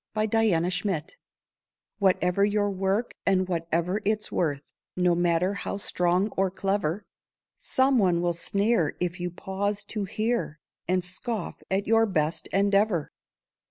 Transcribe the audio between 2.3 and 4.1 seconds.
your work and whatever